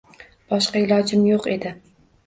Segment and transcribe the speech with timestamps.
[0.53, 1.79] Boshqa ilojim yo’q edi.